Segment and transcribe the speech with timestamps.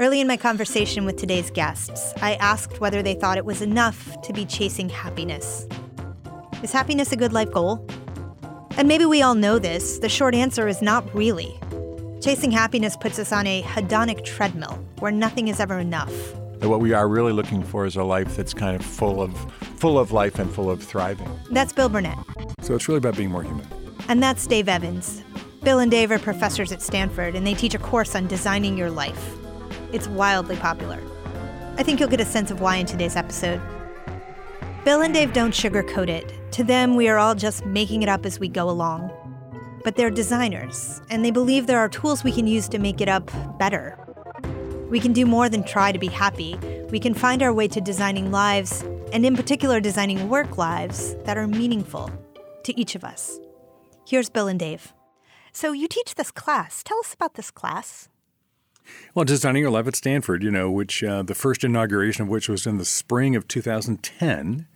[0.00, 4.18] Early in my conversation with today's guests, I asked whether they thought it was enough
[4.22, 5.68] to be chasing happiness.
[6.62, 7.86] Is happiness a good life goal?
[8.78, 9.98] And maybe we all know this.
[9.98, 11.60] The short answer is not really.
[12.22, 16.14] Chasing happiness puts us on a hedonic treadmill where nothing is ever enough.
[16.62, 19.36] What we are really looking for is a life that's kind of full of
[19.76, 21.28] full of life and full of thriving.
[21.50, 22.16] That's Bill Burnett.
[22.62, 23.66] So it's really about being more human.
[24.08, 25.22] And that's Dave Evans.
[25.62, 28.90] Bill and Dave are professors at Stanford, and they teach a course on designing your
[28.90, 29.36] life.
[29.92, 31.00] It's wildly popular.
[31.76, 33.60] I think you'll get a sense of why in today's episode.
[34.84, 36.32] Bill and Dave don't sugarcoat it.
[36.52, 39.10] To them, we are all just making it up as we go along.
[39.82, 43.08] But they're designers, and they believe there are tools we can use to make it
[43.08, 43.98] up better.
[44.90, 46.58] We can do more than try to be happy.
[46.90, 48.82] We can find our way to designing lives,
[49.12, 52.12] and in particular, designing work lives that are meaningful
[52.64, 53.38] to each of us.
[54.06, 54.92] Here's Bill and Dave.
[55.52, 56.82] So, you teach this class.
[56.82, 58.09] Tell us about this class.
[59.14, 62.48] Well, Designing Your Life at Stanford, you know, which uh, the first inauguration of which
[62.48, 64.66] was in the spring of 2010.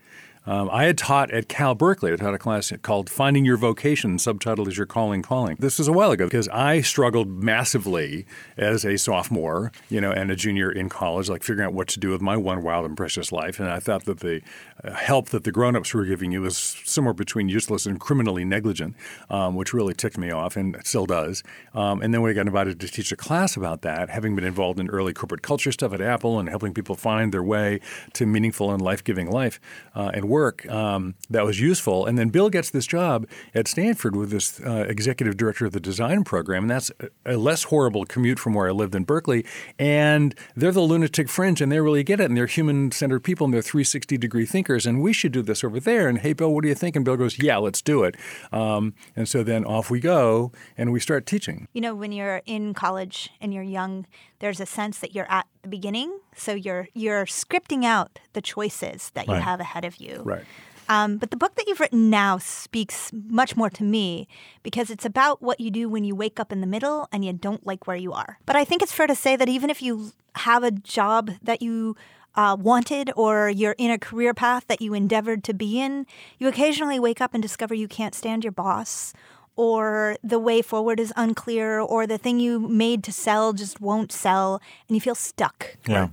[0.46, 2.12] Um, I had taught at Cal Berkeley.
[2.12, 5.56] I taught a class called Finding Your Vocation, subtitled is Your Calling Calling.
[5.58, 8.26] This was a while ago because I struggled massively
[8.58, 12.00] as a sophomore, you know, and a junior in college, like figuring out what to
[12.00, 13.58] do with my one wild and precious life.
[13.58, 14.42] And I thought that the
[14.82, 18.96] uh, help that the grown-ups were giving you was somewhere between useless and criminally negligent,
[19.30, 21.42] um, which really ticked me off and still does.
[21.72, 24.78] Um, and then I got invited to teach a class about that, having been involved
[24.78, 27.80] in early corporate culture stuff at Apple and helping people find their way
[28.12, 29.58] to meaningful and life-giving life
[29.94, 32.06] uh, and work um, that was useful.
[32.06, 35.80] And then Bill gets this job at Stanford with this uh, executive director of the
[35.80, 36.90] design program, and that's
[37.24, 39.44] a, less horrible commute from where I lived in Berkeley.
[39.78, 43.54] And they're the lunatic fringe, and they really get it, and they're human-centered people, and
[43.54, 44.86] they're 360 degree thinkers.
[44.86, 46.08] And we should do this over there.
[46.08, 46.96] And hey, Bill, what do you think?
[46.96, 48.16] And Bill goes, Yeah, let's do it.
[48.52, 51.68] Um, and so then off we go, and we start teaching.
[51.72, 54.06] You know, when you're in college and you're young,
[54.40, 59.10] there's a sense that you're at the beginning, so you're you're scripting out the choices
[59.14, 59.42] that you Right.
[59.42, 60.22] have ahead of you.
[60.24, 60.44] Right.
[60.88, 64.28] Um, but the book that you've written now speaks much more to me
[64.62, 67.32] because it's about what you do when you wake up in the middle and you
[67.32, 68.38] don't like where you are.
[68.44, 71.62] But I think it's fair to say that even if you have a job that
[71.62, 71.96] you
[72.34, 76.04] uh, wanted or you're in a career path that you endeavored to be in,
[76.38, 79.14] you occasionally wake up and discover you can't stand your boss.
[79.56, 84.10] Or the way forward is unclear, or the thing you made to sell just won't
[84.10, 85.76] sell, and you feel stuck.
[85.86, 86.08] Yeah.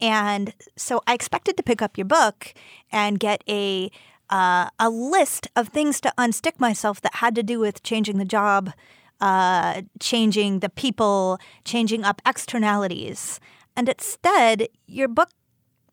[0.00, 2.54] And so I expected to pick up your book
[2.90, 3.90] and get a
[4.30, 8.24] uh, a list of things to unstick myself that had to do with changing the
[8.24, 8.72] job,
[9.20, 13.38] uh, changing the people, changing up externalities.
[13.76, 15.28] And instead, your book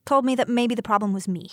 [0.05, 1.49] told me that maybe the problem was me.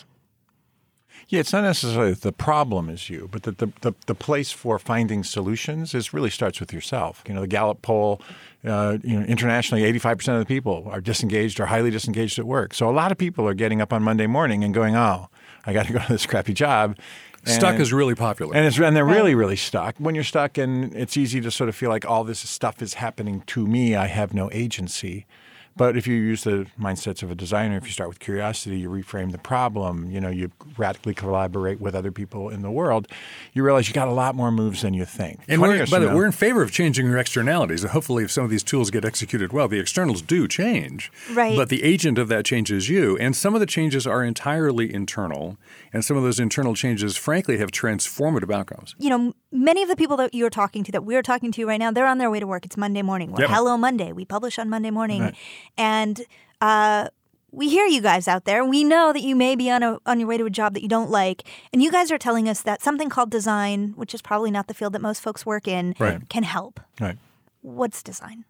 [1.29, 4.53] Yeah, it's not necessarily that the problem is you, but that the, the, the place
[4.53, 7.25] for finding solutions is really starts with yourself.
[7.27, 8.21] You know, the Gallup poll,
[8.65, 12.75] uh, you know, internationally, 85% of the people are disengaged or highly disengaged at work.
[12.75, 15.29] So a lot of people are getting up on Monday morning and going, oh,
[15.67, 16.97] I got to go to this crappy job.
[17.45, 18.57] Stuck is really popular.
[18.57, 19.97] and, it's, and they're really, really stuck.
[19.99, 22.95] When you're stuck, and it's easy to sort of feel like all this stuff is
[22.95, 25.27] happening to me, I have no agency.
[25.77, 28.89] But if you use the mindsets of a designer, if you start with curiosity, you
[28.89, 33.09] reframe the problem, you know, you radically collaborate with other people in the world,
[33.53, 35.41] you realize you got a lot more moves than you think.
[35.49, 37.85] and we're, by the way, we're in favor of changing your externalities.
[37.85, 41.13] Hopefully, if some of these tools get executed well, the externals do change.
[41.33, 41.57] Right.
[41.57, 43.19] But the agent of that change is you.
[43.19, 45.59] And some of the changes are entirely internal.
[45.93, 48.95] And some of those internal changes, frankly, have transformative outcomes.
[48.99, 51.79] You know, many of the people that you're talking to, that we're talking to right
[51.79, 52.65] now, they're on their way to work.
[52.65, 53.33] It's Monday morning.
[53.33, 53.51] We're Yep.
[53.51, 54.13] Hello Monday.
[54.13, 55.35] We publish on Monday morning.
[55.77, 56.23] And
[56.61, 57.09] uh,
[57.51, 58.65] we hear you guys out there.
[58.65, 60.83] We know that you may be on a on your way to a job that
[60.83, 64.21] you don't like, and you guys are telling us that something called design, which is
[64.23, 66.29] probably not the field that most folks work in, Right.
[66.29, 66.81] can help.
[67.01, 67.17] Right.
[67.63, 68.45] What's design?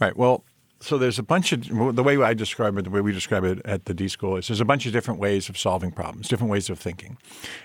[0.00, 0.16] Right.
[0.16, 0.44] Well,
[0.82, 3.60] so there's a bunch of the way I describe it, the way we describe it
[3.64, 6.50] at the D School is there's a bunch of different ways of solving problems, different
[6.50, 7.16] ways of thinking,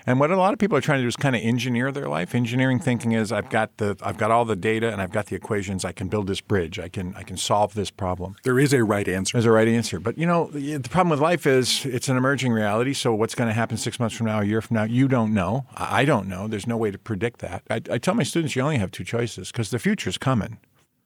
[0.06, 2.08] and what a lot of people are trying to do is kind of engineer their
[2.08, 2.34] life.
[2.34, 5.36] Engineering thinking is I've got the I've got all the data and I've got the
[5.36, 5.84] equations.
[5.84, 6.78] I can build this bridge.
[6.78, 8.36] I can I can solve this problem.
[8.44, 9.34] There is a right answer.
[9.34, 12.52] There's a right answer, but you know the, problem with life is it's an emerging
[12.52, 12.94] reality.
[12.94, 15.34] So what's going to happen six months from now, a year from now, you don't
[15.34, 15.66] know.
[15.76, 16.46] I I don't know.
[16.46, 17.64] There's no way to predict that.
[17.68, 20.58] I, I tell my students you only have two choices because the future's coming.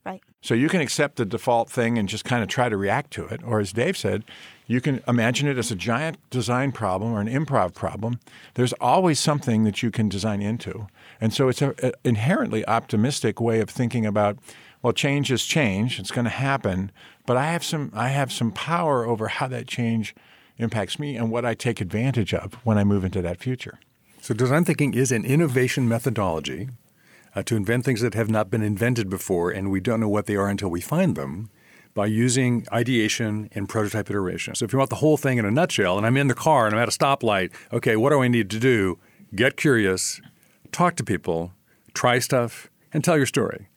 [0.04, 0.22] Right.
[0.40, 3.24] So you can accept the default thing and just kind of try to react to
[3.26, 3.40] it.
[3.44, 4.24] Or as Dave said,
[4.66, 8.18] You can imagine it as a giant design problem or an improv problem.
[8.54, 10.88] There's always something that you can design into.
[11.20, 14.38] And so it's an inherently optimistic way of thinking about
[14.82, 16.00] well, change is change.
[16.00, 16.90] It's going to happen,
[17.24, 20.14] but I have some I have some power over how that change
[20.58, 23.78] impacts me and what I take advantage of when I move into that future.
[24.20, 26.68] So design thinking is an innovation methodology
[27.34, 30.26] uh, to invent things that have not been invented before, and we don't know what
[30.26, 31.50] they are until we find them
[31.94, 34.54] by using ideation and prototype iteration.
[34.54, 36.66] So if you want the whole thing in a nutshell, and I'm in the car
[36.66, 38.98] and I'm at a stoplight, okay, what do I need to do?
[39.34, 40.20] Get curious,
[40.72, 41.52] talk to people,
[41.94, 43.68] try stuff, and tell your story.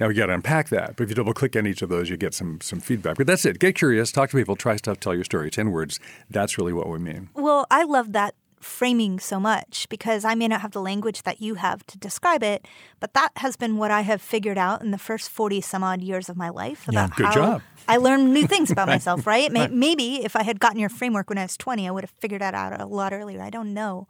[0.00, 2.10] Now we got to unpack that, but if you double click on each of those,
[2.10, 3.16] you get some some feedback.
[3.16, 3.60] But that's it.
[3.60, 5.50] Get curious, talk to people, try stuff, tell your story.
[5.50, 6.00] Ten words.
[6.28, 7.28] That's really what we mean.
[7.34, 11.40] Well, I love that framing so much because I may not have the language that
[11.40, 12.66] you have to describe it,
[13.00, 16.00] but that has been what I have figured out in the first 40 some odd
[16.00, 17.62] years of my life about yeah, good how job.
[17.88, 19.50] I learned new things about myself, right?
[19.50, 22.40] Maybe if I had gotten your framework when I was 20, I would have figured
[22.40, 23.42] that out a lot earlier.
[23.42, 24.06] I don't know.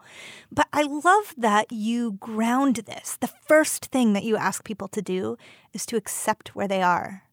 [0.50, 3.16] But I love that you ground this.
[3.20, 5.36] The first thing that you ask people to do
[5.72, 7.24] is to accept where they are.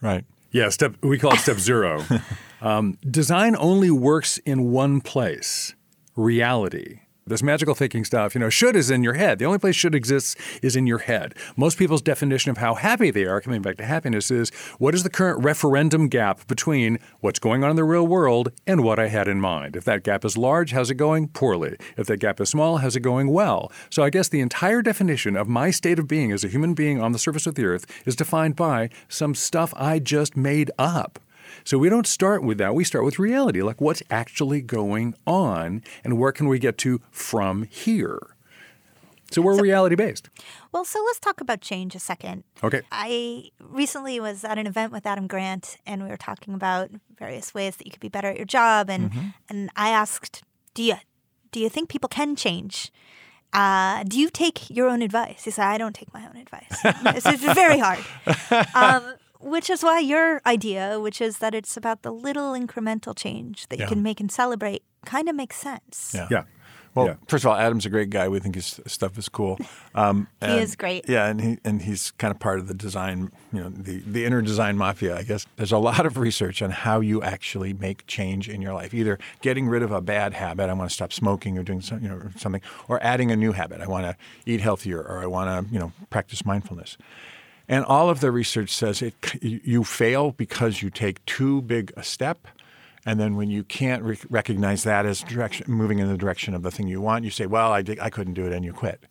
[0.00, 0.24] Right.
[0.50, 2.04] Yeah, step we call it step zero.
[2.62, 5.74] um, design only works in one place
[6.16, 7.00] reality.
[7.26, 9.38] This magical thinking stuff, you know, should is in your head.
[9.38, 11.34] The only place should exists is in your head.
[11.56, 15.04] Most people's definition of how happy they are, coming back to happiness, is what is
[15.04, 19.08] the current referendum gap between what's going on in the real world and what I
[19.08, 19.74] had in mind?
[19.74, 21.28] If that gap is large, how's it going?
[21.28, 21.78] Poorly.
[21.96, 23.28] If that gap is small, how's it going?
[23.28, 23.72] Well.
[23.88, 27.00] So I guess the entire definition of my state of being as a human being
[27.00, 31.18] on the surface of the earth is defined by some stuff I just made up.
[31.64, 32.74] So we don't start with that.
[32.74, 37.00] We start with reality, like what's actually going on and where can we get to
[37.10, 38.18] from here.
[39.30, 40.30] So we're so, reality based.
[40.70, 42.44] Well, so let's talk about change a second.
[42.62, 42.82] Okay.
[42.92, 47.52] I recently was at an event with Adam Grant and we were talking about various
[47.52, 49.28] ways that you could be better at your job and mm-hmm.
[49.48, 50.42] and I asked,
[50.74, 50.96] "Do you
[51.50, 52.92] do you think people can change?"
[53.52, 55.44] Uh, do you take your own advice?
[55.44, 56.76] He said, I don't take my own advice.
[56.84, 58.04] it's, it's very hard.
[58.74, 59.14] Um,
[59.44, 63.78] which is why your idea, which is that it's about the little incremental change that
[63.78, 63.88] you yeah.
[63.88, 66.12] can make and celebrate, kind of makes sense.
[66.14, 66.28] Yeah.
[66.30, 66.44] yeah.
[66.94, 67.14] Well, yeah.
[67.26, 68.28] first of all, Adam's a great guy.
[68.28, 69.58] We think his stuff is cool.
[69.96, 71.08] Um, he and, is great.
[71.08, 74.24] Yeah, and he and he's kind of part of the design, you know, the the
[74.24, 75.16] inner design mafia.
[75.16, 78.74] I guess there's a lot of research on how you actually make change in your
[78.74, 78.92] life.
[78.92, 82.02] Either getting rid of a bad habit, I want to stop smoking or doing some,
[82.02, 83.82] you know, something, or adding a new habit.
[83.82, 84.16] I want to
[84.46, 86.96] eat healthier, or I want to, you know, practice mindfulness.
[87.68, 92.02] And all of the research says it, you fail because you take too big a
[92.02, 92.46] step.
[93.06, 96.62] And then when you can't re- recognize that as direction, moving in the direction of
[96.62, 98.72] the thing you want, you say, well, I, did, I couldn't do it, and you
[98.72, 99.04] quit.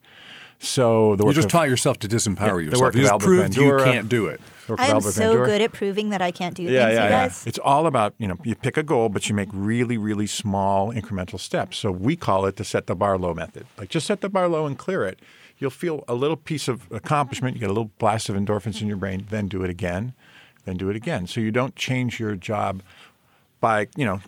[0.58, 2.94] So the you just of, taught yourself to disempower yeah, yourself.
[2.94, 4.40] You just proved you can't do it.
[4.78, 5.44] I am so Bandura.
[5.44, 7.08] good at proving that I can't do yeah, things, yeah, yeah.
[7.10, 7.46] Guys.
[7.46, 10.92] It's all about, you know, you pick a goal, but you make really, really small
[10.92, 11.76] incremental steps.
[11.76, 13.66] So we call it the set the bar low method.
[13.76, 15.20] Like just set the bar low and clear it
[15.58, 17.56] you'll feel a little piece of accomplishment.
[17.56, 19.26] You get a little blast of endorphins in your brain.
[19.30, 20.14] Then do it again.
[20.64, 21.26] Then do it again.
[21.26, 22.82] So you don't change your job
[23.60, 24.20] by you know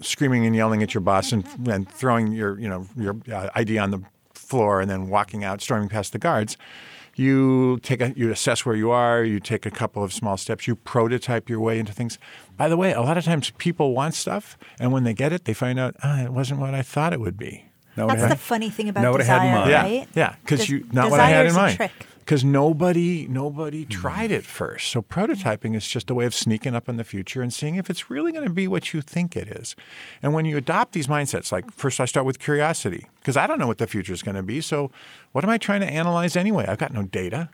[0.00, 3.78] screaming and yelling at your boss and, and throwing your you know your uh, ID
[3.78, 4.02] on the
[4.34, 6.56] floor and then walking out, storming past the guards.
[7.16, 9.24] You take a, you assess where you are.
[9.24, 10.66] You take a couple of small steps.
[10.66, 12.18] You prototype your way into things.
[12.58, 15.46] By the way, a lot of times people want stuff, and when they get it,
[15.46, 17.64] they find out oh, it wasn't what I thought it would be.
[17.96, 19.70] That's the funny thing about not desire, what I had in mind.
[19.70, 20.08] right?
[20.14, 21.90] Yeah, because you not what I had in mind.
[22.18, 23.88] Because nobody nobody mm.
[23.88, 24.88] tried it first.
[24.90, 27.88] So prototyping is just a way of sneaking up in the future and seeing if
[27.88, 29.76] it's really going to be what you think it is.
[30.22, 33.60] And when you adopt these mindsets, like first I start with curiosity because I don't
[33.60, 34.60] know what the future is going to be.
[34.60, 34.90] So
[35.32, 36.66] what am I trying to analyze anyway?
[36.66, 37.48] I've got no data.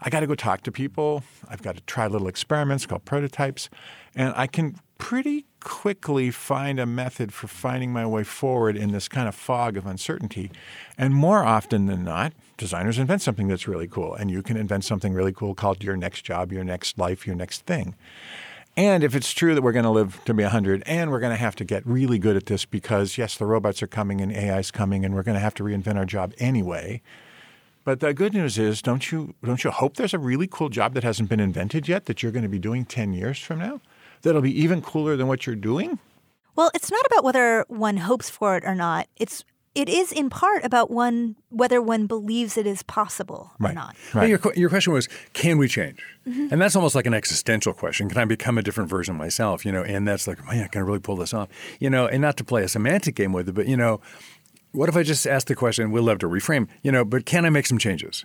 [0.00, 1.22] I got to go talk to people.
[1.48, 3.68] I've got to try little experiments called prototypes.
[4.14, 9.08] And I can pretty quickly find a method for finding my way forward in this
[9.08, 10.50] kind of fog of uncertainty.
[10.96, 14.14] And more often than not, designers invent something that's really cool.
[14.14, 17.36] And you can invent something really cool called your next job, your next life, your
[17.36, 17.94] next thing.
[18.76, 21.32] And if it's true that we're going to live to be 100 and we're going
[21.32, 24.30] to have to get really good at this because, yes, the robots are coming and
[24.32, 27.00] AI is coming and we're going to have to reinvent our job anyway–
[27.88, 30.92] but the good news is, don't you don't you hope there's a really cool job
[30.92, 33.80] that hasn't been invented yet that you're going to be doing 10 years from now?
[34.22, 35.98] That'll be even cooler than what you're doing?
[36.56, 39.06] Well, it's not about whether one hopes for it or not.
[39.16, 39.44] It's
[39.74, 43.70] it is in part about one whether one believes it is possible right.
[43.70, 43.96] or not.
[44.12, 44.28] Right.
[44.28, 46.04] Your, your question was, can we change?
[46.26, 46.48] Mm-hmm.
[46.50, 48.08] And that's almost like an existential question.
[48.08, 49.64] Can I become a different version of myself?
[49.64, 51.48] You know, and that's like, man, can I really pull this off?
[51.78, 54.00] You know, and not to play a semantic game with it, but you know,
[54.72, 55.92] what if I just ask the question?
[55.92, 58.24] We'll love to reframe, you know, but can I make some changes?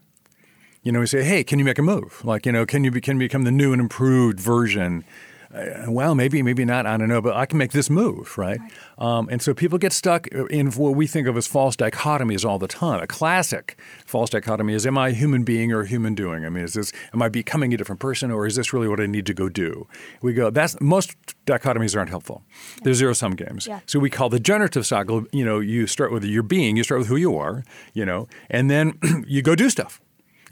[0.82, 2.26] You know, we say, hey, can you make a move?
[2.26, 5.06] Like, you know, can you, be, can you become the new and improved version
[5.54, 6.86] uh, well, maybe, maybe not.
[6.86, 8.60] I don't know, but I can make this move, right?
[8.60, 8.72] right.
[8.98, 12.58] Um, and so people get stuck in what we think of as false dichotomies all
[12.58, 13.02] the time.
[13.02, 16.46] A classic false dichotomy is: Am I a human being or a human doing?
[16.46, 19.00] I mean, is this am I becoming a different person, or is this really what
[19.00, 19.88] I need to go do?
[20.22, 20.50] We go.
[20.50, 22.44] That's most dichotomies aren't helpful.
[22.84, 23.68] They're zero sum games.
[23.68, 23.82] Yeah.
[23.86, 25.26] So we call the generative cycle.
[25.32, 26.78] You know, you start with your being.
[26.78, 27.64] You start with who you are.
[27.94, 30.02] You know, and then you go do stuff.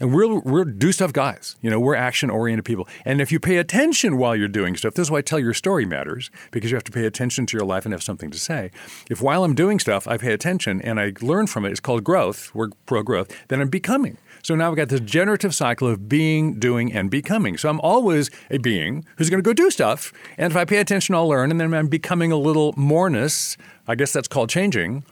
[0.00, 1.56] And we're, we're do stuff guys.
[1.60, 2.88] You know, we're action oriented people.
[3.04, 5.54] And if you pay attention while you're doing stuff, this is why I tell your
[5.54, 8.38] story matters because you have to pay attention to your life and have something to
[8.38, 8.70] say.
[9.10, 12.04] If while I'm doing stuff, I pay attention and I learn from it, it's called
[12.04, 14.18] growth, we're pro growth, then I'm becoming.
[14.42, 17.56] So now I've got this generative cycle of being, doing, and becoming.
[17.56, 20.12] So I'm always a being who's going to go do stuff.
[20.36, 21.52] And if I pay attention, I'll learn.
[21.52, 23.56] And then I'm becoming a little moreness.
[23.86, 25.04] I guess that's called changing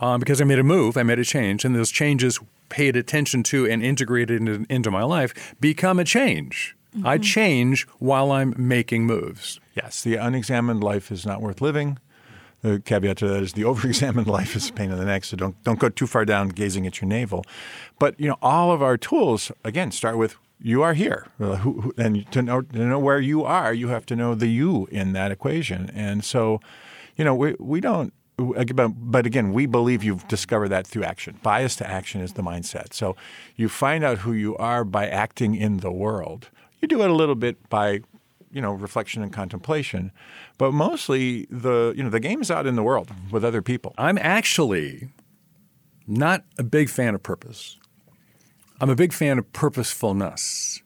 [0.00, 1.64] um, because I made a move, I made a change.
[1.64, 6.76] And those changes paid attention to and integrated into, into my life become a change.
[6.96, 7.06] Mm-hmm.
[7.06, 9.60] I change while I'm making moves.
[9.74, 11.98] Yes, the unexamined life is not worth living.
[12.62, 15.24] The caveat to that is the overexamined life is a pain in the neck.
[15.24, 17.44] So don't don't go too far down gazing at your navel.
[17.98, 21.80] But you know, all of our tools again start with you are here, uh, who,
[21.80, 24.86] who, and to know to know where you are, you have to know the you
[24.90, 25.90] in that equation.
[25.94, 26.60] And so,
[27.16, 31.38] you know, we we don't Uh, but again, we believe you've discovered that through action.
[31.42, 32.92] Bias to action is the mindset.
[32.92, 33.16] So
[33.56, 36.50] you find out who you are by acting in the world.
[36.80, 38.00] You do it a little bit by,
[38.50, 40.10] you know, reflection and contemplation,
[40.58, 43.94] but mostly the you know the game's out in the world with other people.
[43.96, 45.08] I'm actually
[46.06, 47.78] not a big fan of purpose.
[48.80, 50.82] I'm a big fan of purposefulness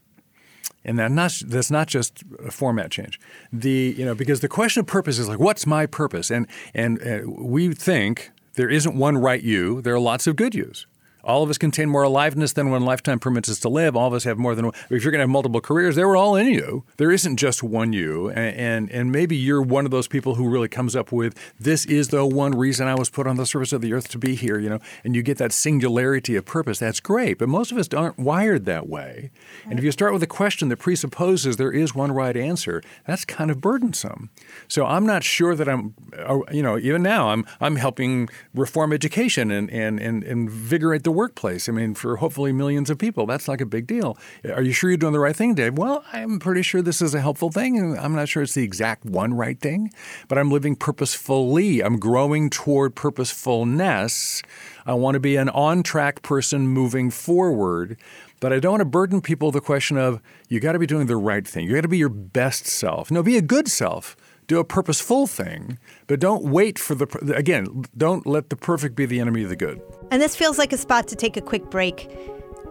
[0.88, 3.20] and that not that's not just a format change.
[3.52, 7.00] The you know because the question of purpose is like what's my purpose, and and
[7.06, 9.82] uh, we think there isn't one right you.
[9.82, 10.86] There are lots of good yous.
[11.28, 13.94] All of us contain more aliveness than one lifetime permits us to live.
[13.94, 14.74] All of us have more than one.
[14.88, 16.84] If you're going to have multiple careers, they were all in you.
[16.96, 18.30] There isn't just one you.
[18.30, 21.84] And, and, and maybe you're one of those people who really comes up with, this
[21.84, 24.36] is the one reason I was put on the surface of the earth to be
[24.36, 26.78] here, you know, and you get that singularity of purpose.
[26.78, 27.36] That's great.
[27.36, 29.30] But most of us aren't wired that way.
[29.66, 33.26] And if you start with a question that presupposes there is one right answer, that's
[33.26, 34.30] kind of burdensome.
[34.66, 38.94] So I'm not sure that I'm, uh, you know, even now I'm, I'm helping reform
[38.94, 41.68] education and, and, and invigorate the workplace.
[41.68, 44.16] I mean, for hopefully millions of people, that's like a big deal.
[44.44, 45.76] Are you sure you're doing the right thing, Dave?
[45.76, 47.76] Well, I'm pretty sure this is a helpful thing.
[47.76, 49.90] And I'm not sure it's the exact one right thing,
[50.28, 51.82] but I'm living purposefully.
[51.82, 54.42] I'm growing toward purposefulness.
[54.86, 57.98] I want to be an on track person moving forward.
[58.38, 60.86] But I don't want to burden people with the question of you got to be
[60.86, 61.66] doing the right thing.
[61.66, 63.10] You got to be your best self.
[63.10, 64.16] No, be a good self
[64.48, 69.06] do a purposeful thing, but don't wait for the, again, don't let the perfect be
[69.06, 69.80] the enemy of the good.
[70.10, 72.10] And this feels like a spot to take a quick break.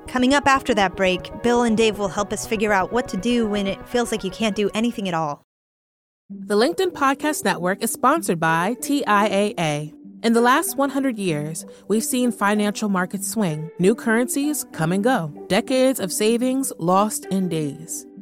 [0.07, 3.17] Coming up after that break, Bill and Dave will help us figure out what to
[3.17, 5.43] do when it feels like you can't do anything at all.
[6.29, 9.93] The LinkedIn Podcast Network is sponsored by TIAA.
[10.23, 15.31] In the last 100 years, we've seen financial markets swing, new currencies come and go,
[15.47, 18.06] decades of savings lost in days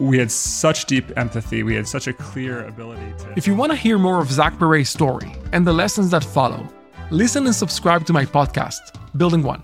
[0.00, 1.62] we had such deep empathy.
[1.62, 3.34] We had such a clear ability to.
[3.36, 6.68] If you want to hear more of Zach Perret's story and the lessons that follow,
[7.10, 8.80] listen and subscribe to my podcast,
[9.16, 9.62] Building One.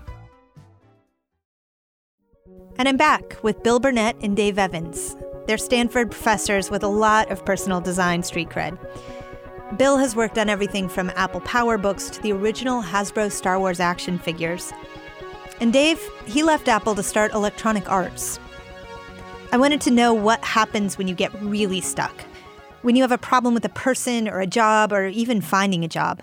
[2.77, 5.15] And I'm back with Bill Burnett and Dave Evans.
[5.45, 8.77] They're Stanford professors with a lot of personal design street cred.
[9.77, 14.17] Bill has worked on everything from Apple PowerBooks to the original Hasbro Star Wars action
[14.17, 14.71] figures.
[15.59, 18.39] And Dave, he left Apple to start Electronic Arts,
[19.53, 22.13] I wanted to know what happens when you get really stuck,
[22.83, 25.89] when you have a problem with a person or a job or even finding a
[25.89, 26.21] job.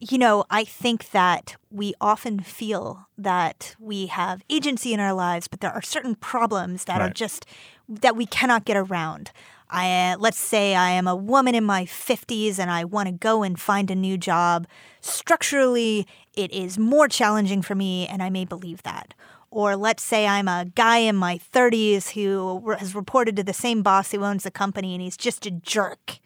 [0.00, 5.46] you know, I think that we often feel that we have agency in our lives,
[5.46, 7.10] but there are certain problems that right.
[7.10, 7.44] are just
[7.86, 9.30] that we cannot get around.
[9.68, 13.12] I uh, let's say I am a woman in my 50s and I want to
[13.12, 14.66] go and find a new job.
[15.00, 19.14] Structurally, it is more challenging for me and I may believe that.
[19.50, 23.82] Or let's say I'm a guy in my 30s who has reported to the same
[23.82, 26.18] boss who owns the company and he's just a jerk.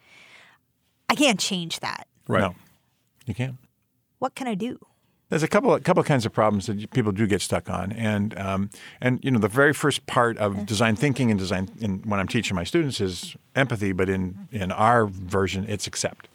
[1.09, 2.07] I can't change that.
[2.27, 2.41] Right.
[2.41, 2.55] No,
[3.25, 3.57] you can't.
[4.19, 4.79] What can I do?
[5.29, 7.91] There's a couple, a couple of kinds of problems that people do get stuck on,
[7.93, 8.69] and um,
[9.01, 12.27] and you know the very first part of design thinking and design, in, when I'm
[12.27, 13.91] teaching my students, is empathy.
[13.91, 16.27] But in in our version, it's accept.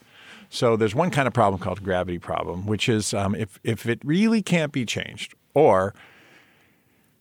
[0.48, 4.00] So there's one kind of problem called gravity problem, which is um, if if it
[4.04, 5.94] really can't be changed, or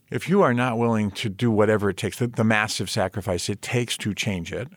[0.09, 3.61] if you are not willing to do whatever it takes, the, the massive sacrifice it
[3.61, 4.67] takes to change it,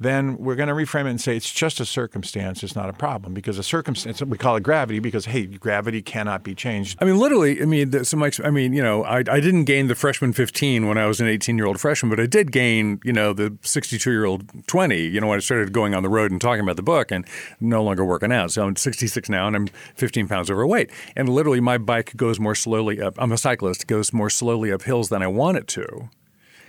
[0.00, 2.62] then we're going to reframe it and say it's just a circumstance.
[2.62, 6.42] It's not a problem because a circumstance, we call it gravity because, hey, gravity cannot
[6.42, 6.98] be changed.
[7.02, 9.88] I mean, literally, I mean, so my, I mean, you know, I, I didn't gain
[9.88, 12.98] the freshman 15 when I was an 18 year old freshman, but I did gain,
[13.04, 16.08] you know, the 62 year old 20, you know, when I started going on the
[16.08, 17.26] road and talking about the book and
[17.60, 18.52] no longer working out.
[18.52, 19.66] So I'm 66 now and I'm
[19.96, 20.90] 15 pounds overweight.
[21.14, 23.16] And literally, my bike goes more slowly up.
[23.18, 26.08] I'm a cyclist, goes more slowly up hills than I want it to.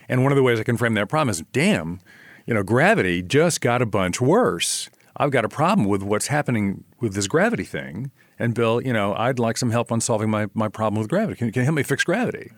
[0.09, 2.01] And one of the ways I can frame that problem is, damn,
[2.45, 4.89] you know, gravity just got a bunch worse.
[5.17, 8.11] I've got a problem with what's happening with this gravity thing.
[8.39, 11.37] And Bill, you know, I'd like some help on solving my, my problem with gravity.
[11.37, 12.51] Can, can you help me fix gravity?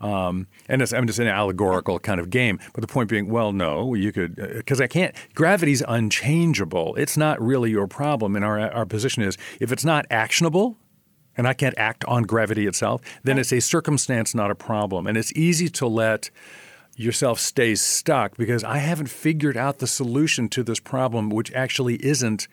[0.00, 2.60] Um, and it's, I'm just an allegorical kind of game.
[2.72, 6.94] But the point being, well, no, you could, because uh, I can't, gravity's unchangeable.
[6.96, 8.36] It's not really your problem.
[8.36, 10.76] And our, our position is if it's not actionable,
[11.36, 15.06] and I can't act on gravity itself, then it's a circumstance, not a problem.
[15.06, 16.30] And it's easy to let
[16.96, 22.04] yourself stays stuck because I haven't figured out the solution to this problem, which actually
[22.04, 22.48] isn't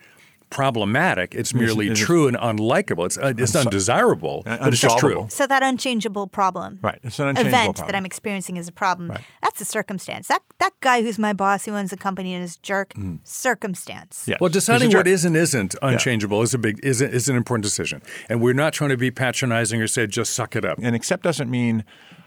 [0.52, 1.34] problematic.
[1.34, 3.06] It's merely it's, it's, true and unlikable.
[3.06, 5.26] It's, uh, it's undesirable, but it's just true.
[5.30, 6.98] So that unchangeable problem, right?
[7.02, 7.92] It's an unchangeable event problem.
[7.92, 9.10] that I'm experiencing is a problem.
[9.10, 9.20] Right.
[9.42, 10.28] That's a circumstance.
[10.28, 12.94] That that guy who's my boss who owns the company and is jerk.
[12.94, 13.20] Mm.
[13.24, 14.24] Circumstance.
[14.28, 14.40] Yes.
[14.40, 16.44] Well, deciding what is and isn't unchangeable yeah.
[16.44, 19.10] is a big is a, is an important decision, and we're not trying to be
[19.10, 20.78] patronizing or say just suck it up.
[20.82, 21.84] And accept doesn't mean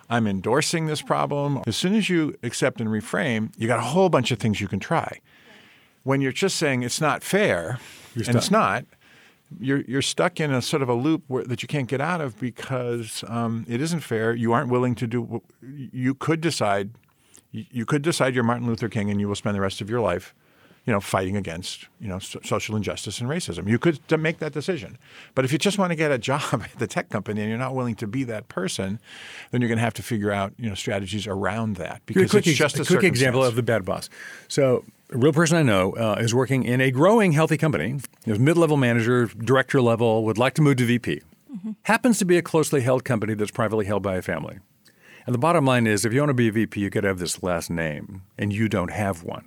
[0.10, 1.62] I'm endorsing this problem.
[1.66, 4.68] As soon as you accept and reframe, you got a whole bunch of things you
[4.68, 5.20] can try.
[6.04, 7.80] When you're just saying it's not fair,
[8.16, 8.86] and it's not,
[9.60, 12.22] you're you're stuck in a sort of a loop where, that you can't get out
[12.22, 14.36] of because um, it isn't fair.
[14.36, 15.22] You aren't willing to do.
[15.22, 16.92] What you could decide.
[17.52, 20.02] You could decide you're Martin Luther King and you will spend the rest of your
[20.02, 20.36] life
[20.86, 23.68] you know, fighting against, you know, so- social injustice and racism.
[23.68, 24.98] You could make that decision.
[25.34, 27.60] But if you just want to get a job at the tech company and you're
[27.60, 29.00] not willing to be that person,
[29.52, 32.46] then you're going to have to figure out, you know, strategies around that because quick,
[32.46, 34.10] it's just a, a quick example of the bad boss.
[34.48, 38.00] So a real person I know uh, is working in a growing healthy company.
[38.26, 41.22] Is mid-level manager, director level, would like to move to VP.
[41.52, 41.72] Mm-hmm.
[41.84, 44.60] Happens to be a closely held company that's privately held by a family.
[45.26, 47.08] And the bottom line is, if you want to be a VP, you got to
[47.08, 49.46] have this last name, and you don't have one.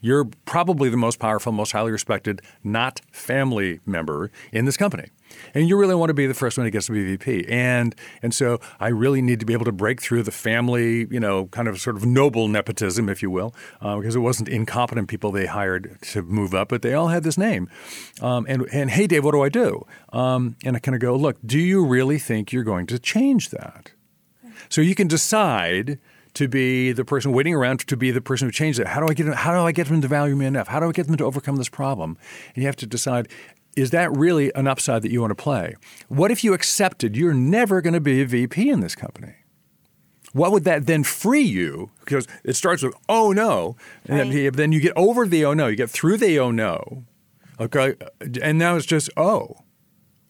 [0.00, 5.08] You're probably the most powerful, most highly respected, not family member in this company.
[5.54, 7.46] And you really want to be the first one who gets to be VP.
[7.48, 11.20] And and so I really need to be able to break through the family, you
[11.20, 15.08] know, kind of sort of noble nepotism, if you will, uh, because it wasn't incompetent
[15.08, 17.68] people they hired to move up, but they all had this name.
[18.20, 19.86] Um, and and hey, Dave, what do I do?
[20.12, 23.50] Um, and I kind of go, look, do you really think you're going to change
[23.50, 23.92] that?
[24.68, 25.98] So you can decide
[26.34, 28.86] to be the person waiting around to be the person who changes it.
[28.86, 30.68] How do I get them, how do I get them to value me enough?
[30.68, 32.16] How do I get them to overcome this problem?
[32.54, 33.28] And you have to decide
[33.76, 35.76] is that really an upside that you want to play?
[36.08, 39.34] What if you accepted you're never going to be a VP in this company?
[40.32, 41.90] What would that then free you?
[42.00, 44.52] Because it starts with oh no, and right.
[44.52, 47.04] then you get over the oh no, you get through the oh no,
[47.58, 47.96] okay,
[48.40, 49.56] and now it's just oh,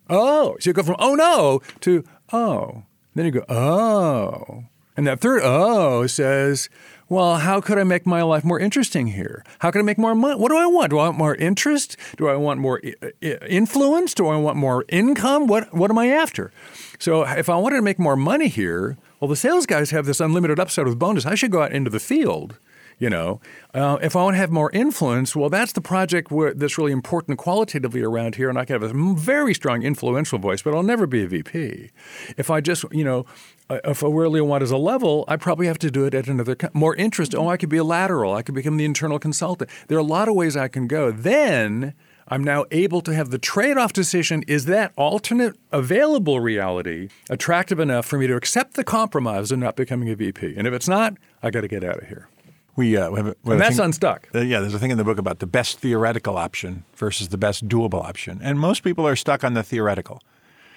[0.09, 0.57] oh.
[0.59, 2.85] So you go from oh no to oh,
[3.15, 4.65] then you go oh,
[4.97, 6.69] and that third oh says,
[7.09, 9.45] well, how could I make my life more interesting here?
[9.59, 10.41] How can I make more money?
[10.41, 10.91] What do I want?
[10.91, 11.97] Do I want more interest?
[12.17, 12.81] Do I want more
[13.21, 14.15] influence?
[14.15, 15.49] Do I want more income?
[15.49, 16.53] What what am I after?
[16.99, 20.21] So if I wanted to make more money here, well, the sales guys have this
[20.21, 21.27] unlimited upside with bonus.
[21.27, 22.59] I should go out into the field
[23.01, 23.41] you know,
[23.73, 26.93] uh, if I want to have more influence, well, that's the project where, that's really
[26.93, 30.83] important qualitatively around here, and I can have a very strong influential voice, but I'll
[30.83, 31.91] never be a VP.
[32.37, 33.25] If I just, you know,
[33.85, 36.57] if I really want as a level, I probably have to do it at another
[36.73, 37.35] more interest.
[37.35, 38.35] Oh, I could be a lateral.
[38.35, 39.71] I could become the internal consultant.
[39.89, 41.11] There are a lot of ways I can go.
[41.11, 41.95] Then
[42.29, 47.81] I'm now able to have the trade off decision is that alternate available reality attractive
[47.81, 50.55] enough for me to accept the compromise of not becoming a VP?
[50.57, 52.29] And if it's not, I got to get out of here
[52.77, 54.29] We, uh, we have, we have and that's thing, unstuck.
[54.35, 57.39] Uh, yeah, there's a thing in the book about the best theoretical option versus the
[57.39, 60.23] best doable option, and most people are stuck on the theoretical.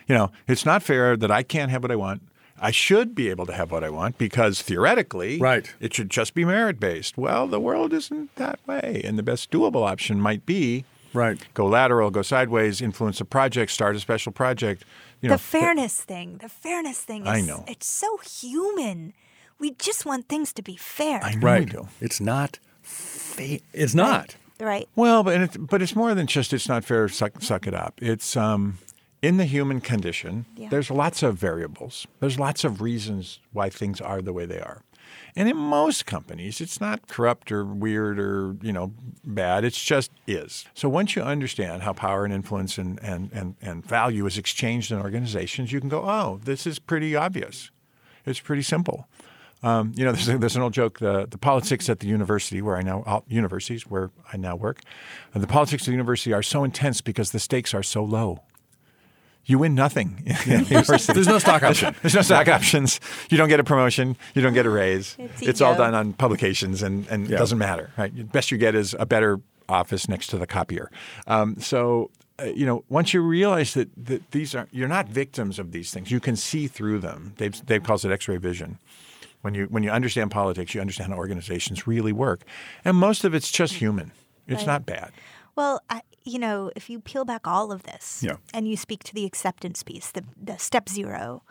[0.07, 2.23] You know, it's not fair that I can't have what I want.
[2.59, 5.73] I should be able to have what I want because theoretically, right.
[5.79, 7.17] it should just be merit based.
[7.17, 11.39] Well, the world isn't that way, and the best doable option might be right.
[11.53, 14.85] Go lateral, go sideways, influence a project, start a special project.
[15.21, 17.23] You know, the fairness thing, the fairness thing.
[17.23, 19.13] Is, I know it's so human.
[19.59, 21.23] We just want things to be fair.
[21.23, 21.65] I know right.
[21.65, 21.87] we do.
[22.01, 22.59] It's not.
[22.81, 24.35] Fa- it's not.
[24.59, 24.65] Right.
[24.65, 24.89] right.
[24.95, 27.07] Well, but it's, but it's more than just it's not fair.
[27.07, 27.93] Suck, suck it up.
[28.01, 28.79] It's um,
[29.23, 30.67] in the human condition, yeah.
[30.67, 32.05] there's lots of variables.
[32.19, 34.83] There's lots of reasons why things are the way they are.
[35.35, 39.63] And in most companies, it's not corrupt or weird or, you know, bad.
[39.63, 40.65] It's just is.
[40.73, 44.91] So once you understand how power and influence and, and, and, and value is exchanged
[44.91, 47.71] in organizations, you can go, oh, this is pretty obvious.
[48.25, 49.07] It's pretty simple.
[49.63, 52.75] Um, you know, there's, there's, an old joke: the, the politics at the university where
[52.75, 54.81] I now uh, universities where I now work,
[55.33, 58.41] the politics of the university are so intense because the stakes are so low
[59.45, 60.23] you win nothing.
[60.45, 61.95] There's no stock option.
[62.01, 62.99] There's no stock options.
[63.29, 64.15] You don't get a promotion.
[64.33, 65.15] You don't get a raise.
[65.19, 67.35] It's, it's all done on publications, and, and yeah.
[67.35, 67.91] it doesn't matter.
[67.97, 68.15] Right?
[68.15, 70.91] The best you get is a better office next to the copier.
[71.27, 75.59] Um, so uh, you know, once you realize that, that these are you're not victims
[75.59, 77.33] of these things, you can see through them.
[77.37, 78.79] Dave, Dave calls it X-ray vision.
[79.41, 82.43] When you when you understand politics, you understand how organizations really work,
[82.83, 84.11] and most of it's just human.
[84.47, 84.67] It's right.
[84.67, 85.11] not bad.
[85.55, 88.37] Well, I, you know, if you peel back all of this yeah.
[88.53, 91.43] and you speak to the acceptance piece, the, the step zero,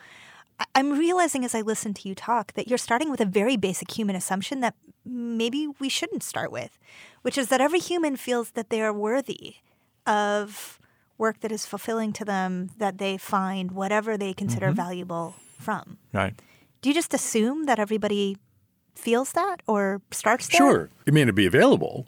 [0.74, 3.90] I'm realizing as I listen to you talk that you're starting with a very basic
[3.90, 6.78] human assumption that maybe we shouldn't start with,
[7.22, 9.56] which is that every human feels that they are worthy
[10.06, 10.78] of
[11.18, 14.76] work that is fulfilling to them, that they find whatever they consider mm-hmm.
[14.76, 15.98] valuable from.
[16.12, 16.34] Right.
[16.80, 18.36] Do you just assume that everybody
[18.94, 20.58] feels that or starts there?
[20.58, 20.90] Sure.
[21.06, 22.06] It may not be available,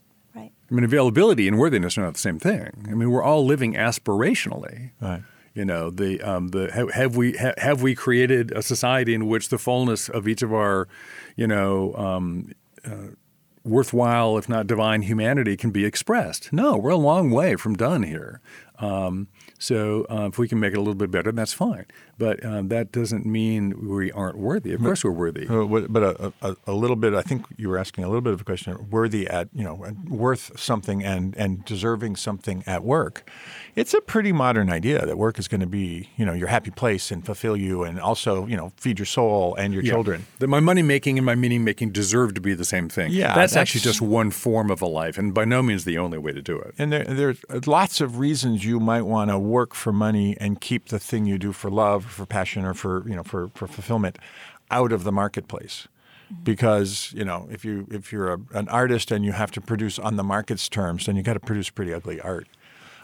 [0.75, 2.85] I mean, availability and worthiness are not the same thing.
[2.89, 4.91] I mean, we're all living aspirationally.
[5.01, 5.23] Right.
[5.55, 9.29] You know, the um, the have, have we ha, have we created a society in
[9.29, 10.89] which the fullness of each of our,
[11.37, 12.51] you know, um,
[12.85, 13.15] uh,
[13.63, 16.53] worthwhile, if not divine, humanity can be expressed?
[16.53, 18.41] No, we're a long way from done here.
[18.81, 19.29] Um,
[19.61, 21.87] so uh, if we can make it a little bit better, that's fine.
[22.19, 24.73] But um, that doesn't mean we aren't worthy.
[24.73, 25.47] Of course, we're worthy.
[25.49, 27.15] Uh, but a, a, a, little bit.
[27.15, 28.89] I think you were asking a little bit of a question.
[28.91, 33.29] Worthy at you know worth something and and deserving something at work.
[33.75, 36.71] It's a pretty modern idea that work is going to be you know your happy
[36.71, 39.93] place and fulfill you and also you know feed your soul and your yeah.
[39.93, 40.27] children.
[40.39, 43.11] That my money making and my meaning making deserve to be the same thing.
[43.13, 45.99] Yeah, that's, that's, actually just one form of a life, and by no means the
[45.99, 46.75] only way to do it.
[46.79, 50.89] And there, there's lots of reasons you might want to work for money and keep
[50.89, 54.19] the thing you do for love, for passion, or for you know for, for fulfillment
[54.71, 55.89] out of the marketplace.
[56.43, 59.99] Because you know, if you if you're a, an artist and you have to produce
[59.99, 62.49] on the market's terms, then you got to produce pretty ugly art.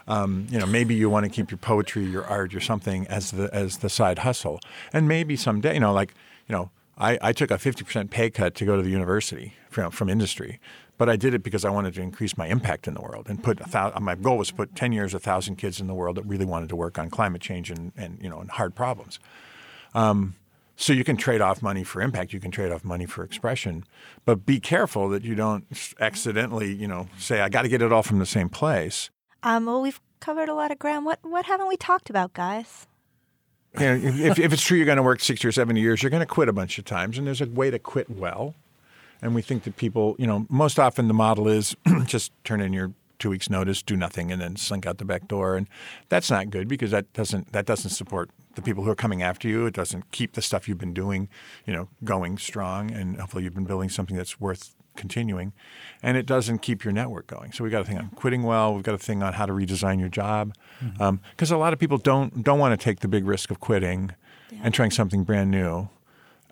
[0.07, 3.31] Um, you know, maybe you want to keep your poetry, your art, your something as
[3.31, 4.59] the as the side hustle,
[4.91, 6.13] and maybe someday, you know, like
[6.47, 9.53] you know, I, I took a fifty percent pay cut to go to the university
[9.69, 10.59] from from industry,
[11.01, 13.43] but I did it because I wanted to increase my impact in the world and
[13.43, 14.03] put a thousand.
[14.03, 16.45] My goal was to put ten years, a thousand kids in the world that really
[16.45, 19.19] wanted to work on climate change and, and you know and hard problems.
[19.95, 20.35] Um,
[20.75, 22.33] so you can trade off money for impact.
[22.33, 23.83] You can trade off money for expression,
[24.25, 25.65] but be careful that you don't
[25.99, 29.09] accidentally, you know, say I got to get it all from the same place.
[29.41, 31.07] Um, well, we've covered a lot of ground.
[31.07, 32.85] What what haven't we talked about, guys?
[33.73, 36.11] You know, if, if it's true you're going to work sixty or seventy years, you're
[36.11, 38.53] going to quit a bunch of times, and there's a way to quit well.
[39.21, 42.73] And we think that people, you know, most often the model is just turn in
[42.73, 45.55] your two weeks notice, do nothing, and then slink out the back door.
[45.55, 45.67] And
[46.09, 49.47] that's not good because that doesn't that doesn't support the people who are coming after
[49.47, 49.65] you.
[49.65, 51.29] It doesn't keep the stuff you've been doing,
[51.65, 52.91] you know, going strong.
[52.91, 55.53] And hopefully you've been building something that's worth continuing.
[56.03, 57.53] And it doesn't keep your network going.
[57.53, 58.73] So we've got a thing on quitting well.
[58.73, 61.01] We've got a thing on how to redesign your job because mm-hmm.
[61.03, 64.11] um, a lot of people don't don't want to take the big risk of quitting
[64.51, 64.59] yeah.
[64.63, 65.89] and trying something brand new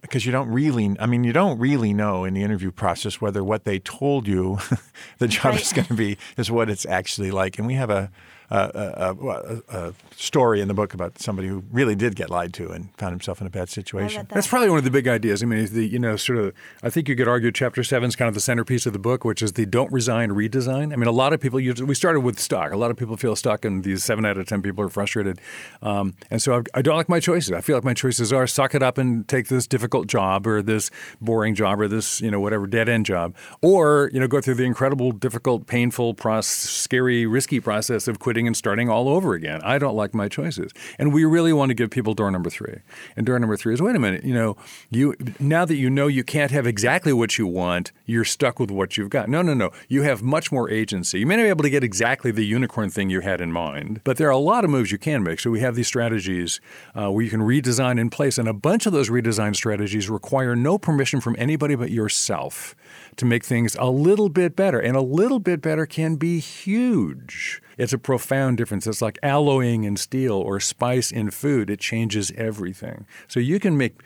[0.02, 3.44] because you don't really i mean you don't really know in the interview process whether
[3.44, 4.58] what they told you
[5.20, 5.62] the job right.
[5.62, 8.12] is going to be is what it's actually like and we have a
[8.52, 12.70] a, a, a, story in the book about somebody who really did get lied to
[12.72, 14.26] and found himself in a bad situation.
[14.28, 14.36] That.
[14.36, 15.44] That's probably one of the big ideas.
[15.44, 18.16] I mean, the you know sort of I think you could argue chapter seven is
[18.16, 20.92] kind of the centerpiece of the book, which is the don't resign, redesign.
[20.92, 22.72] I mean, a lot of people use, we started with stuck.
[22.72, 25.40] A lot of people feel stuck, and these seven out of ten people are frustrated.
[25.82, 27.52] Um, and so I, I don't like my choices.
[27.52, 30.62] I feel like my choices are suck it up and take this difficult job or
[30.62, 30.90] this
[31.22, 34.56] boring job or this you know whatever dead end job, or you know go through
[34.56, 39.34] the incredible, difficult, painful, process, scary, risky process of quitting quitting and starting all over
[39.34, 39.62] again.
[39.64, 40.72] I don't like my choices.
[40.98, 42.80] And we really want to give people door number three.
[43.18, 44.56] And door number three is wait a minute, you know,
[44.90, 48.72] you now that you know you can't have exactly what you want, you're stuck with
[48.72, 49.28] what you've got.
[49.28, 49.72] No, no, no.
[49.90, 51.20] You have much more agency.
[51.20, 54.02] You may not be able to get exactly the unicorn thing you had in mind,
[54.04, 55.40] but there are a lot of moves you can make.
[55.40, 56.62] So we have these strategies
[56.96, 58.38] uh, where you can redesign in place.
[58.38, 62.76] And a bunch of those redesign strategies require no permission from anybody but yourself
[63.20, 64.80] to make things a little bit better.
[64.80, 67.62] And a little bit better can be huge.
[67.78, 68.88] It's a profound difference.
[68.88, 71.70] It's like alloying in steel or spice in food.
[71.70, 73.06] It changes everything.
[73.28, 74.02] So you can make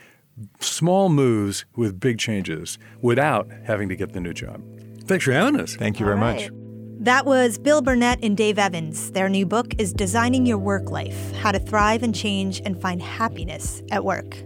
[0.59, 4.61] small moves with big changes without having to get the new job.
[5.05, 5.75] Thanks for having us.
[5.75, 6.51] Thank you very right.
[6.51, 6.51] much.
[6.99, 9.11] That was Bill Burnett and Dave Evans.
[9.11, 13.01] Their new book is Designing Your Work Life How to Thrive and Change and Find
[13.01, 14.37] Happiness at Work.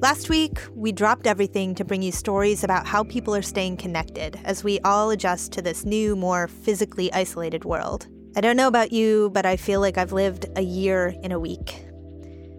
[0.00, 4.38] Last week, we dropped everything to bring you stories about how people are staying connected
[4.44, 8.06] as we all adjust to this new, more physically isolated world.
[8.36, 11.40] I don't know about you, but I feel like I've lived a year in a
[11.40, 11.86] week.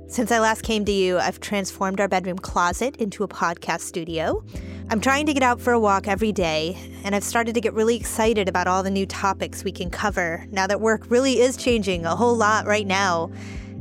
[0.07, 4.43] Since I last came to you, I've transformed our bedroom closet into a podcast studio.
[4.89, 7.73] I'm trying to get out for a walk every day, and I've started to get
[7.75, 11.55] really excited about all the new topics we can cover now that work really is
[11.55, 13.31] changing a whole lot right now,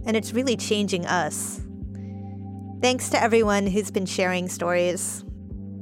[0.04, 1.62] and it's really changing us.
[2.86, 5.24] Thanks to everyone who's been sharing stories.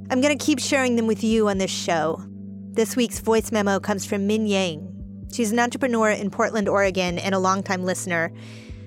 [0.09, 2.25] I'm going to keep sharing them with you on this show.
[2.73, 5.29] This week's voice memo comes from Min Yang.
[5.31, 8.33] She's an entrepreneur in Portland, Oregon, and a longtime listener.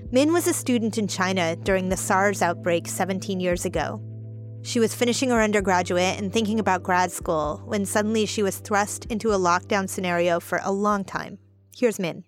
[0.10, 4.02] Min was a student in China during the SARS outbreak 17 years ago.
[4.64, 9.06] She was finishing her undergraduate and thinking about grad school when suddenly she was thrust
[9.12, 11.38] into a lockdown scenario for a long time.
[11.78, 12.24] Here's Min.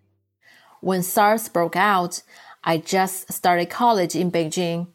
[0.82, 2.21] When SARS broke out,
[2.63, 4.89] I just started college in Beijing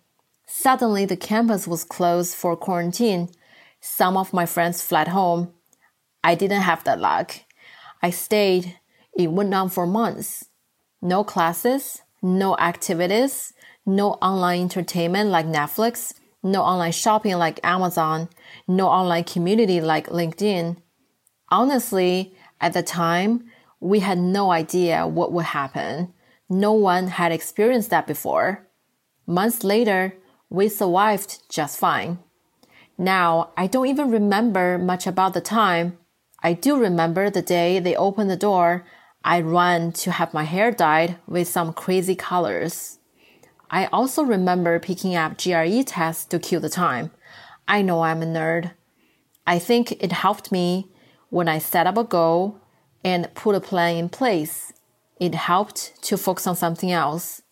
[0.47, 3.31] Suddenly, the campus was closed for quarantine.
[3.81, 5.53] Some of my friends fled home.
[6.23, 7.35] I didn't have that luck.
[8.03, 8.79] I stayed.
[9.17, 10.47] It went on for months.
[11.01, 13.53] No classes, no activities,
[13.87, 18.29] no online entertainment like Netflix, no online shopping like Amazon,
[18.67, 20.77] no online community like LinkedIn.
[21.51, 23.45] Honestly, at the time,
[23.81, 26.13] we had no idea what would happen.
[26.49, 28.67] No one had experienced that before.
[29.27, 30.15] Months later,
[30.51, 32.19] we survived just fine.
[32.97, 35.99] Now, I don't even remember much about the time.
[36.43, 38.85] I do remember the day they opened the door.
[39.25, 42.99] I ran to have my hair dyed with some crazy colors.
[43.71, 47.11] I also remember picking up GRE tests to kill the time.
[47.67, 48.73] I know I'm a nerd.
[49.47, 50.89] I think it helped me
[51.31, 52.61] when I set up a goal
[53.03, 54.73] and put a plan in place.
[55.19, 57.43] It helped to focus on something else.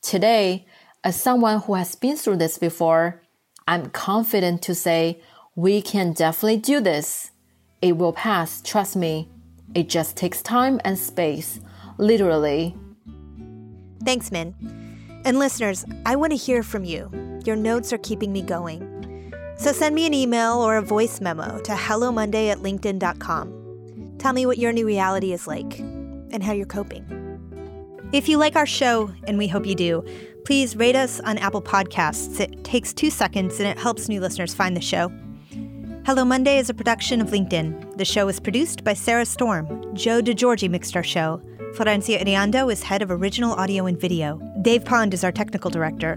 [0.00, 0.66] Today,
[1.04, 3.22] as someone who has been through this before,
[3.66, 5.20] I'm confident to say
[5.54, 7.30] we can definitely do this.
[7.80, 9.28] It will pass, trust me.
[9.74, 11.60] It just takes time and space,
[11.98, 12.76] literally.
[14.04, 14.54] Thanks, Min.
[15.24, 17.10] And listeners, I want to hear from you.
[17.44, 19.34] Your notes are keeping me going.
[19.56, 24.16] So send me an email or a voice memo to hellomonday at linkedin.com.
[24.18, 27.04] Tell me what your new reality is like and how you're coping.
[28.12, 30.02] If you like our show, and we hope you do,
[30.48, 32.40] please rate us on Apple Podcasts.
[32.40, 35.12] It takes two seconds and it helps new listeners find the show.
[36.06, 37.98] Hello Monday is a production of LinkedIn.
[37.98, 39.94] The show is produced by Sarah Storm.
[39.94, 41.42] Joe DeGeorge mixed our show.
[41.74, 44.40] Florencia Iriondo is head of original audio and video.
[44.62, 46.16] Dave Pond is our technical director.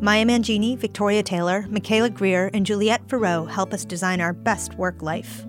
[0.00, 5.02] Maya Mangini, Victoria Taylor, Michaela Greer, and Juliette Farreau help us design our best work
[5.02, 5.44] life.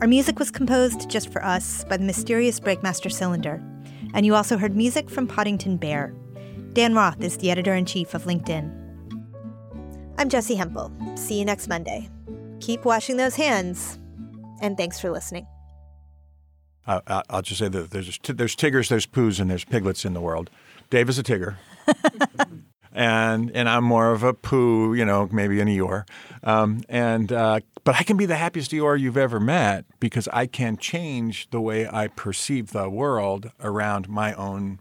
[0.00, 3.62] Our music was composed just for us by the mysterious Breakmaster Cylinder.
[4.12, 6.12] And you also heard music from Poddington Bear.
[6.72, 8.70] Dan Roth is the editor in chief of LinkedIn.
[10.18, 10.92] I'm Jessi Hempel.
[11.16, 12.08] See you next Monday.
[12.60, 13.98] Keep washing those hands,
[14.60, 15.48] and thanks for listening.
[16.86, 20.20] Uh, I'll just say that there's there's tiggers, there's Poohs, and there's piglets in the
[20.20, 20.48] world.
[20.90, 21.56] Dave is a tigger.
[22.92, 26.04] and and I'm more of a Pooh, you know, maybe an Eeyore.
[26.44, 30.46] Um, and uh, but I can be the happiest Eeyore you've ever met because I
[30.46, 34.78] can change the way I perceive the world around my own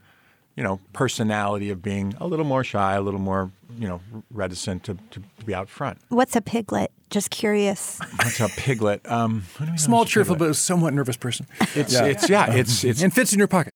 [0.59, 4.83] you know, personality of being a little more shy, a little more, you know, reticent
[4.83, 5.97] to, to, to be out front.
[6.09, 6.91] What's a piglet?
[7.09, 7.97] Just curious.
[8.17, 9.09] What's a piglet?
[9.09, 9.45] Um,
[9.77, 11.47] Small, cheerful, but somewhat nervous person.
[11.75, 12.03] It's yeah.
[12.03, 13.73] it's yeah, it's it's and fits in your pocket.